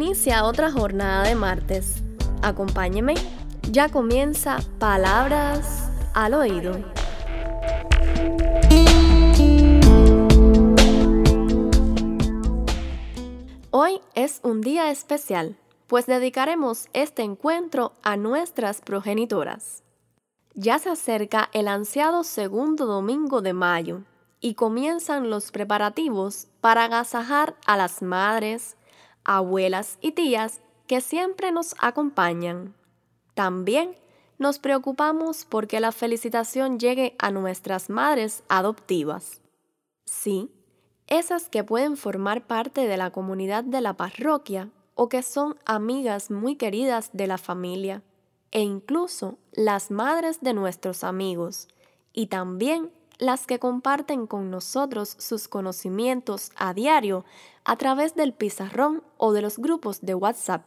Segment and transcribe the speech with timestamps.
[0.00, 2.04] Inicia otra jornada de martes.
[2.40, 3.14] Acompáñeme.
[3.72, 6.78] Ya comienza Palabras al Oído.
[13.72, 15.56] Hoy es un día especial,
[15.88, 19.82] pues dedicaremos este encuentro a nuestras progenitoras.
[20.54, 24.02] Ya se acerca el ansiado segundo domingo de mayo
[24.40, 28.76] y comienzan los preparativos para agasajar a las madres,
[29.28, 32.74] abuelas y tías que siempre nos acompañan.
[33.34, 33.94] También
[34.38, 39.42] nos preocupamos porque la felicitación llegue a nuestras madres adoptivas.
[40.06, 40.50] Sí,
[41.06, 46.30] esas que pueden formar parte de la comunidad de la parroquia o que son amigas
[46.30, 48.02] muy queridas de la familia,
[48.50, 51.68] e incluso las madres de nuestros amigos,
[52.12, 57.24] y también las que comparten con nosotros sus conocimientos a diario
[57.64, 60.66] a través del pizarrón o de los grupos de WhatsApp.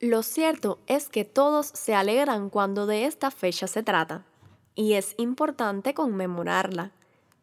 [0.00, 4.26] Lo cierto es que todos se alegran cuando de esta fecha se trata,
[4.74, 6.92] y es importante conmemorarla.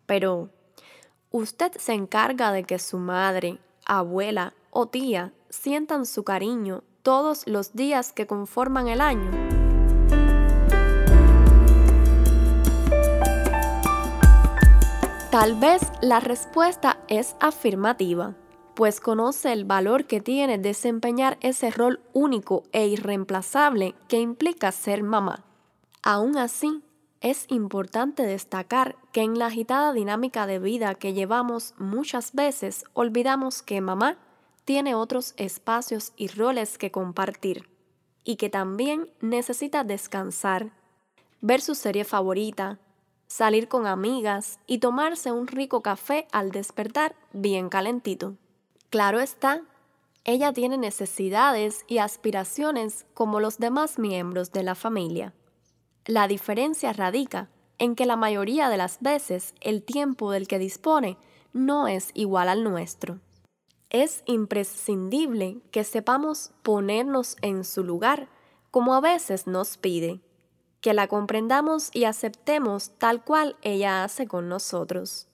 [0.06, 0.50] Pero,
[1.32, 7.74] ¿usted se encarga de que su madre, abuela o tía sientan su cariño todos los
[7.74, 9.63] días que conforman el año?
[15.34, 18.36] Tal vez la respuesta es afirmativa,
[18.76, 25.02] pues conoce el valor que tiene desempeñar ese rol único e irreemplazable que implica ser
[25.02, 25.44] mamá.
[26.04, 26.84] Aún así,
[27.20, 33.64] es importante destacar que en la agitada dinámica de vida que llevamos muchas veces olvidamos
[33.64, 34.20] que mamá
[34.66, 37.68] tiene otros espacios y roles que compartir
[38.24, 40.74] y que también necesita descansar,
[41.42, 42.78] ver su serie favorita,
[43.34, 48.36] salir con amigas y tomarse un rico café al despertar bien calentito.
[48.92, 49.64] Claro está,
[50.24, 55.34] ella tiene necesidades y aspiraciones como los demás miembros de la familia.
[56.06, 57.50] La diferencia radica
[57.80, 61.18] en que la mayoría de las veces el tiempo del que dispone
[61.54, 63.20] no es igual al nuestro.
[63.90, 68.28] Es imprescindible que sepamos ponernos en su lugar
[68.70, 70.22] como a veces nos pide
[70.84, 75.30] que la comprendamos y aceptemos tal cual ella hace con nosotros.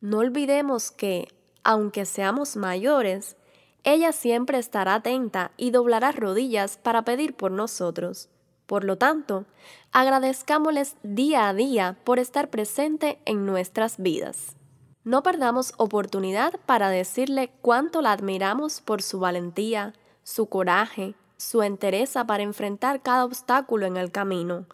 [0.00, 1.28] No olvidemos que,
[1.62, 3.36] aunque seamos mayores,
[3.84, 8.30] ella siempre estará atenta y doblará rodillas para pedir por nosotros.
[8.66, 9.44] Por lo tanto,
[9.92, 14.56] agradezcámosles día a día por estar presente en nuestras vidas.
[15.04, 22.26] No perdamos oportunidad para decirle cuánto la admiramos por su valentía, su coraje, su entereza
[22.26, 24.66] para enfrentar cada obstáculo en el camino,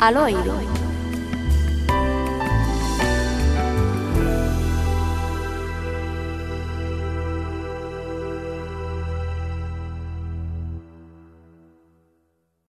[0.00, 0.81] al oído.